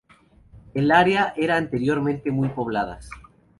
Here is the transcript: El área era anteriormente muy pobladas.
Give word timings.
El 0.73 0.91
área 0.91 1.31
era 1.37 1.57
anteriormente 1.57 2.31
muy 2.31 2.49
pobladas. 2.49 3.07